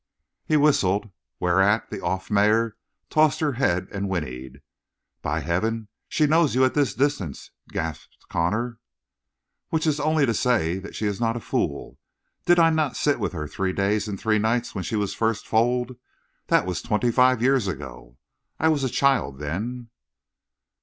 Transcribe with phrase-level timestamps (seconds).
[0.47, 2.75] He whistled, whereat the off mare
[3.11, 4.63] tossed her head and whinnied.
[5.21, 8.79] "By Heaven, she knows you at this distance!" gasped Connor.
[9.69, 11.99] "Which is only to say that she is not a fool.
[12.47, 15.45] Did I not sit with her three days and three nights when she was first
[15.47, 15.95] foaled?
[16.47, 18.17] That was twenty five years ago;
[18.59, 19.89] I was a child then."